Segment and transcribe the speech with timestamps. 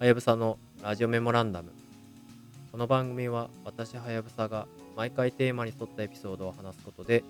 [0.00, 1.72] はやぶさのラジオメモランダム。
[2.72, 4.66] この番組は私はやぶさが
[4.96, 7.22] 毎回テーマに沿ったエピソードを話すことで、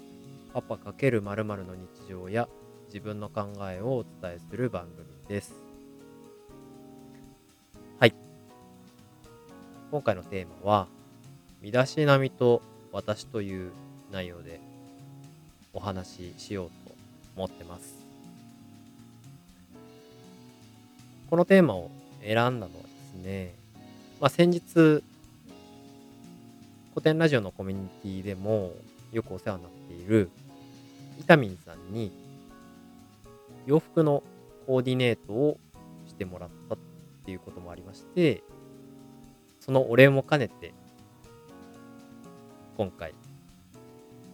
[0.55, 2.49] パパ×〇〇の日常や
[2.87, 5.53] 自分の考えをお伝えする番組です。
[7.99, 8.15] はい。
[9.91, 10.87] 今回のテーマは、
[11.61, 13.73] 身だしなみと私という
[14.13, 14.61] 内容で
[15.75, 16.95] お話ししようと
[17.35, 18.07] 思ってます。
[21.29, 21.91] このテーマを
[22.23, 23.55] 選んだのはですね、
[24.21, 25.03] まあ、先日、古
[27.03, 28.73] 典ラジオのコミュニティでも
[29.13, 30.31] よくお世話になっている
[31.19, 32.13] イタミンさんに
[33.67, 34.23] 洋服の
[34.67, 35.59] コーディネートを
[36.07, 36.79] してもらったっ
[37.25, 38.43] ていうこともありまして、
[39.61, 40.75] そのお礼も兼ねて、
[42.77, 43.15] 今回、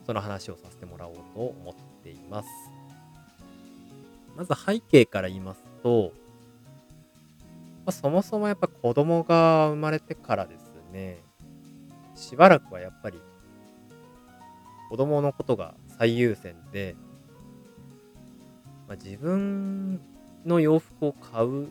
[0.06, 2.48] その話をさせてもらおうと思っています。
[4.36, 6.12] まず背景から言いますと、
[7.86, 11.22] まあ、そもそもやっぱ子供が生まれてからですね、
[12.16, 13.20] しばらくはやっぱり
[14.90, 16.96] 子供のことが最優先で、
[18.88, 20.00] まあ、自分
[20.44, 21.68] の洋服を買う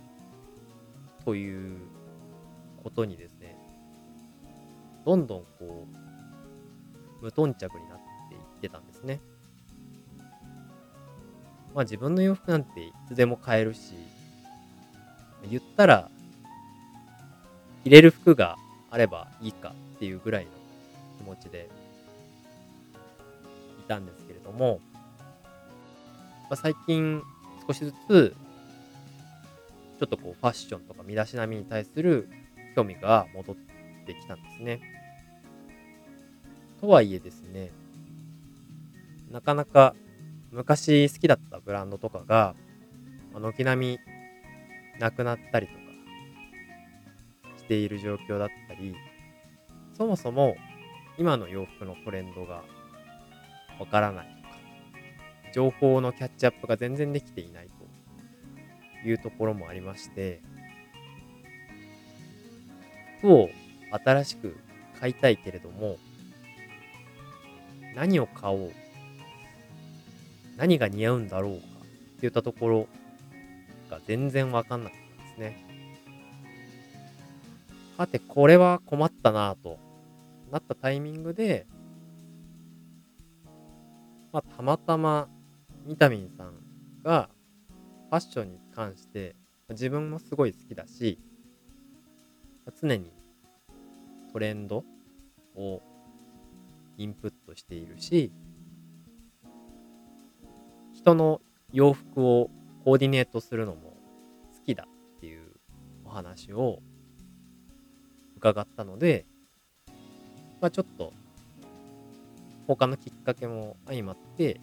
[1.26, 1.80] という
[2.82, 3.58] ことにですね、
[5.06, 5.88] どんどんこ
[7.22, 8.00] う、無頓着になっ
[8.30, 9.20] ていってたんですね。
[11.74, 13.96] まあ自分の洋服なんていつでも買えるし、
[15.50, 16.10] 言ったら、
[17.84, 18.58] 着れる服が
[18.90, 20.52] あればいいかっていうぐらいの
[21.20, 21.70] 気持ちで
[23.80, 24.80] いたんですけれども、
[26.50, 27.22] まあ、最近
[27.68, 28.36] 少しずつ、
[30.00, 32.30] ちょっとこうファッションとか身だしなみに対する
[32.76, 33.56] 興味が戻っ
[34.06, 34.82] てきたんですね。
[36.82, 37.72] とはいえですね、
[39.32, 39.96] なかなか
[40.52, 42.56] 昔好きだったブランドとかが、
[43.34, 44.15] 軒並み
[45.00, 45.80] なくなったりとか
[47.58, 48.96] している状況だったり、
[49.94, 50.56] そもそも
[51.18, 52.64] 今の洋服のトレンドが
[53.80, 54.56] わからないとか、
[55.54, 57.70] 情報のキャッチアップが全然できていない
[59.04, 60.42] というところもありまして、
[63.20, 63.50] 服を
[63.92, 64.58] 新しく
[65.00, 65.98] 買いたいけれども、
[67.96, 68.72] 何を買おう
[70.58, 71.66] 何が似合うんだろうか
[72.18, 72.88] っていったところ
[73.96, 75.66] が全然わかんなかったですね。
[77.98, 79.80] さて、これは困ったなぁと
[80.52, 81.66] なったタイミングで、
[84.34, 85.30] まあ、たまたま
[85.86, 86.54] ミタミンさん
[87.04, 87.30] が
[88.10, 89.36] ファッションに関して
[89.70, 91.20] 自分もすごい好きだし、
[92.82, 93.12] 常に
[94.34, 94.84] トレンド
[95.56, 95.82] を
[96.98, 98.34] インプットしているし、
[100.94, 101.42] 人の
[101.72, 102.50] 洋服を
[102.84, 103.85] コーディネートするのも
[106.16, 106.80] 話を
[108.38, 109.26] 伺ったので、
[110.62, 111.12] まあちょっと
[112.68, 114.62] 他のきっかけも相まって、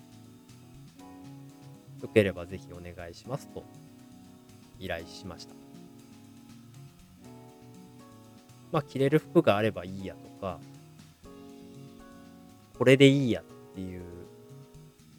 [2.01, 3.63] よければぜひお願いしますと
[4.81, 5.55] 依頼しました。
[8.73, 10.59] まあ着れる服があればいいやとか、
[12.79, 14.03] これでいいやっていう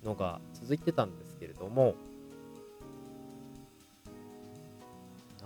[0.03, 1.93] のが続いてたんですけれども、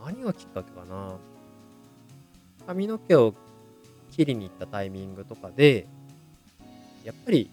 [0.07, 1.17] 何がきっかけかな。
[2.65, 3.33] 髪の毛を
[4.15, 5.85] 切りに行ったタイミングとかで、
[7.03, 7.49] やっぱり、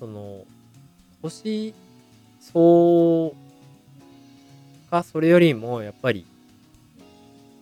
[0.00, 0.46] その、
[1.20, 1.74] 年
[2.40, 3.32] 相
[4.90, 6.24] か、それよりも、やっぱり、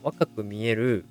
[0.05, 1.05] 若く見える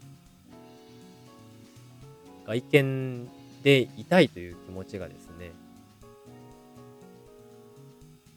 [2.46, 3.28] 外見
[3.62, 5.52] でいたいという気持ちがですね、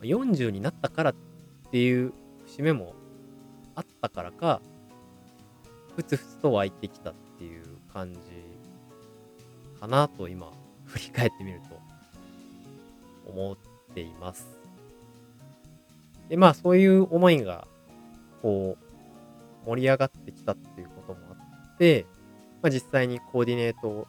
[0.01, 1.15] 40になったからっ
[1.71, 2.13] ていう
[2.49, 3.01] 節目も
[3.75, 4.61] あったからか、
[5.97, 7.63] ふつふつと湧いてきたっていう
[7.93, 8.21] 感じ
[9.81, 10.53] かなと今、
[10.85, 11.81] 振り返ってみると
[13.31, 13.57] 思っ
[13.95, 14.47] ています。
[16.29, 17.67] で、まあそういう思いが、
[18.41, 21.35] こう、盛り上がってきたっていうこともあ
[21.75, 22.07] って、
[22.63, 24.07] まあ実際にコーディネートを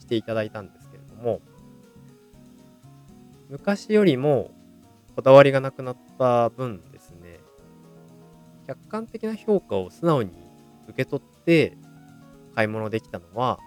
[0.00, 1.40] していただいたんですけれども、
[3.48, 4.50] 昔よりも
[5.14, 6.82] こだわりがなくなった分、
[8.66, 10.30] 客観的な評価を素直に
[10.88, 11.76] 受け取って
[12.54, 13.58] 買い物できたのは、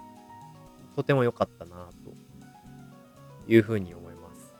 [0.95, 4.53] とても良かったなというふうに思います。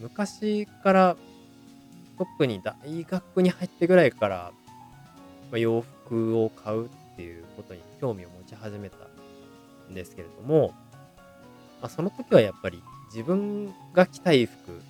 [0.00, 1.16] 昔から、
[2.18, 2.74] 特に大
[3.04, 4.52] 学に入ってぐらいから、
[5.52, 8.96] ま、洋服を買うっていうことに興味を持ち始めた
[9.90, 10.74] んですけれども、
[11.80, 14.80] まあ、その時はやっぱり自分が着たい服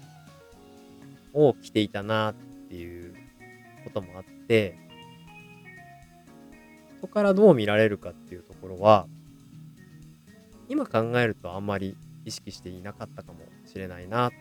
[1.32, 2.34] を着ていたなっ
[2.68, 3.09] ていう
[3.90, 4.76] こともあって、
[6.98, 9.06] 人からどう見られるかっていうところは、
[10.68, 14.36] 今考えるとあんまり意識していなかったかもしれないなと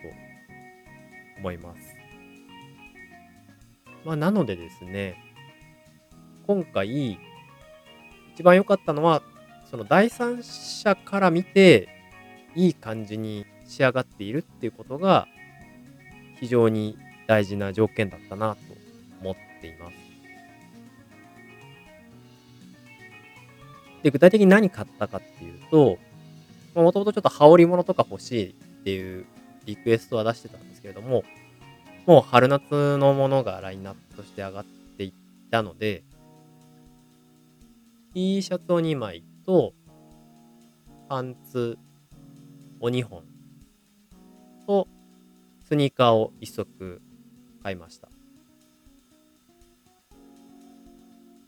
[1.39, 1.81] 思います。
[4.05, 5.15] まあ、なのでですね、
[6.45, 7.17] 今回、
[8.33, 9.21] 一番良かったのは、
[9.69, 11.89] その第三者から見て、
[12.55, 15.27] いい感じに仕上がっているっていうことが、
[16.39, 16.97] 非常に
[17.27, 18.68] 大事な条件だったなと
[19.59, 19.95] っています。
[24.01, 25.97] で、具体的に何買ったかっていうと、
[26.75, 28.53] もともとちょっと羽織物とか欲しいっ
[28.83, 29.25] ていう
[29.65, 31.23] リクエストは出してたんですけれども、
[32.05, 35.13] もう春夏のものがラインナップとして上がっていっ
[35.51, 36.03] たので、
[38.13, 39.73] T シャツを2枚と、
[41.09, 41.77] パンツ
[42.79, 43.23] を2本
[44.65, 44.87] と、
[45.67, 47.01] スニーカーを1足
[47.61, 48.08] 買いました。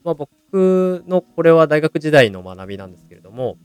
[0.03, 3.57] まあ僕のこれは大学時代の学びなんですけれども、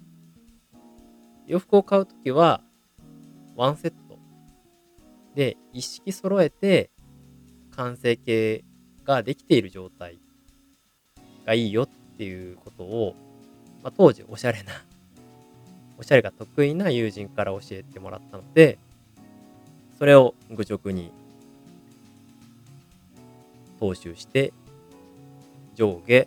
[1.47, 2.61] 洋服を買うときは、
[3.55, 4.19] ワンセット。
[5.35, 6.91] で一式揃えて
[7.73, 8.65] 完成形
[9.05, 10.19] ができている状態
[11.45, 13.15] がいいよっていうことを、
[13.83, 14.73] まあ、当時おしゃれな
[15.99, 18.79] おしゃれが得意な友人から教えてもらったので、
[19.99, 21.11] それを愚直に
[23.81, 24.53] 踏襲して、
[25.77, 26.27] 上下、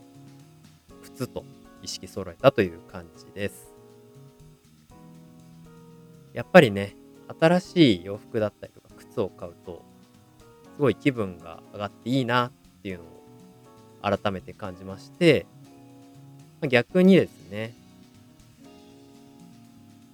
[1.01, 1.43] 靴と
[1.81, 3.73] 意識揃えたという感じです。
[6.33, 6.95] やっぱりね、
[7.39, 9.81] 新しい洋服だったりとか靴を買うと、
[10.75, 12.51] すごい気分が上がっていいなっ
[12.83, 15.47] ていうのを改めて感じまして、
[16.67, 17.73] 逆にですね、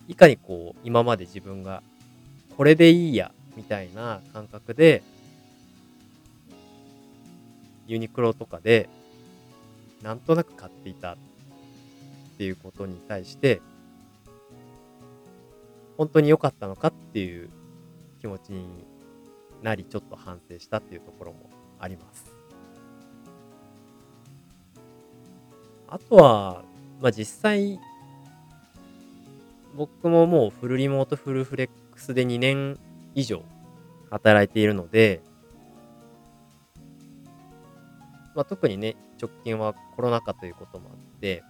[0.08, 1.84] いかにこう、今まで自分が
[2.56, 5.04] これでいいや、みたいな感覚で、
[7.86, 8.88] ユニクロとかで、
[10.06, 11.18] なんとなく買っていたっ
[12.38, 13.60] ていうことに対して、
[15.98, 17.50] 本当に良かったのかっていう
[18.22, 18.86] 気持ちに
[19.64, 21.50] なり、ちょっと反省したっていうところも
[21.80, 22.24] あります。
[25.88, 26.62] あとは、
[27.02, 27.80] まあ、実際、
[29.76, 32.78] 僕ももうフルリモートフルフレックスで2年
[33.16, 33.42] 以上
[34.12, 35.24] 働いているので、
[38.36, 41.44] まあ、特にね、直近はコロナ禍ということもあって、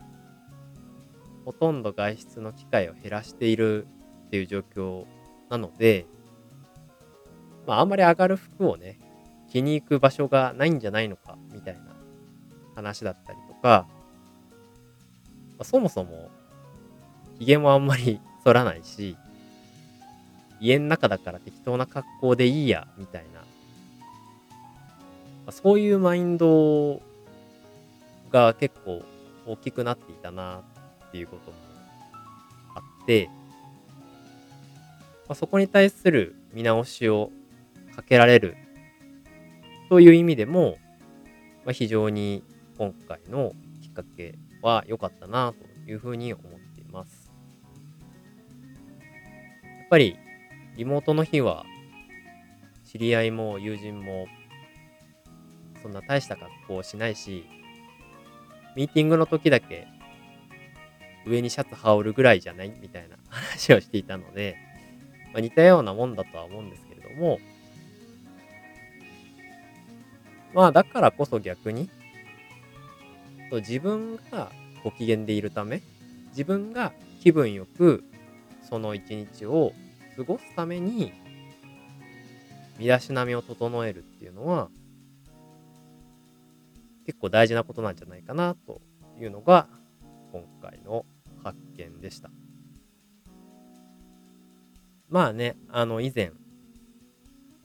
[1.45, 3.87] ほとんど外出の機会を減らしている
[4.27, 5.05] っていう状況
[5.49, 6.07] なので、
[7.67, 8.99] まあ、あんまり上がる服をね、
[9.51, 11.81] 着に行く場所がないんじゃないのか、みたいな
[12.75, 13.87] 話だったりとか、
[15.57, 16.29] まあ、そもそも、
[17.39, 19.17] 髭もあんまり剃らないし、
[20.59, 23.45] 家の中だから適当な格好でいいや、みたいな、ま
[25.47, 27.01] あ、そういうマインド
[28.35, 29.01] が結構
[29.45, 30.61] 大きくなっていたな
[31.07, 31.57] っていうことも
[32.75, 33.29] あって、
[35.29, 37.31] まあ、そこに対する見直しを
[37.95, 38.57] かけられる
[39.87, 40.75] という意味でも、
[41.63, 42.43] まあ、非常に
[42.77, 47.31] 今回のきっかけは良かったなというふうに思っています。
[49.63, 50.17] やっぱり
[50.75, 51.65] リモートの日は
[52.83, 54.27] 知り合いも友人も
[55.81, 57.45] そんな大した格好をしないし、
[58.75, 59.87] ミーティングの時だけ
[61.25, 62.73] 上にシャツ羽織るぐらいじゃない？
[62.81, 64.57] みたいな 話をしていたので、
[65.33, 67.39] まあ、似たようなもんだとは思うんですけれども、
[70.53, 71.89] まあだからこそ逆に、
[73.51, 74.51] 自分が
[74.83, 75.81] ご機嫌でいるため、
[76.29, 78.03] 自分が気分よく
[78.69, 79.73] その一日を
[80.15, 81.11] 過ごすために、
[82.77, 84.69] 身だしなみを整えるっていうのは、
[87.05, 88.81] 結構大事なことなんじゃないかなと
[89.19, 89.67] いうのが、
[90.31, 91.05] 今回の
[91.43, 92.29] 発見でした。
[95.09, 96.31] まあね、あの以前、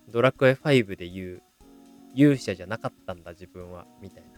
[0.08, 1.42] ドラクエ5で言う、
[2.14, 4.30] 勇者じゃなかったんだ自分は、みたいな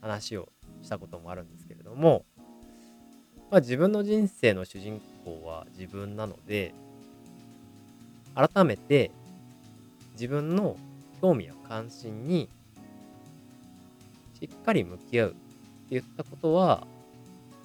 [0.00, 0.48] 話を
[0.82, 2.24] したこともあるんですけれども、
[3.50, 6.74] まあ自分の人生の主人公は自分なので、
[8.34, 9.10] 改めて
[10.14, 10.76] 自分の
[11.20, 12.48] 興味や関心に
[14.42, 16.84] しっかり向き合うっていったことは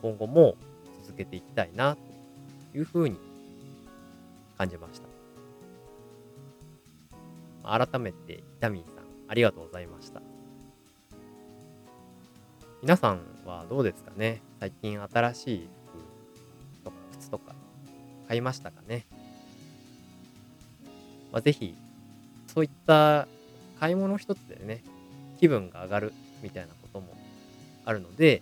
[0.04, 0.56] 今後も
[1.04, 3.18] 続けていきたいなというふうに
[4.60, 5.02] 感じまし
[7.64, 7.80] た。
[7.88, 8.94] 改めて、イタミンさん、
[9.28, 10.22] ありがとうございました。
[12.84, 14.44] 皆さんはどうですかね？
[14.60, 15.68] 最近新しい
[16.84, 17.56] 服とか靴とか
[18.28, 19.08] 買いましたかね？
[21.32, 21.74] まあ、ぜひ、
[22.46, 23.28] そういった
[23.80, 24.84] 買い物一つでね、
[25.40, 27.16] 気分が上がるみたいなことも
[27.86, 28.42] あるので、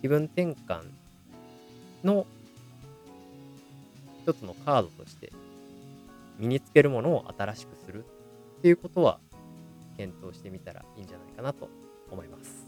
[0.00, 0.82] 気分転換
[2.04, 2.26] の
[4.22, 5.32] 一つのカードとして
[6.38, 8.04] 身につけるものを新しくする
[8.58, 9.18] っていうことは
[9.96, 11.68] 検討してみたらいいんじゃないかなと
[12.10, 12.66] 思います。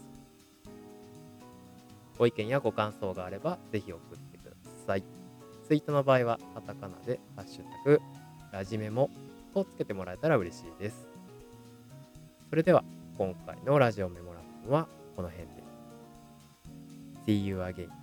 [2.17, 4.55] ご意見やご感想があればぜひ送ってくだ
[4.85, 5.03] さい。
[5.67, 8.01] ツイートの場合はカタカナでハッシュタグ
[8.51, 9.09] ラジメモ
[9.53, 11.07] とつけてもらえたら嬉しいです。
[12.49, 12.83] それでは
[13.21, 15.63] 今回のラジオメモランはこの辺で。
[17.27, 18.00] See you again.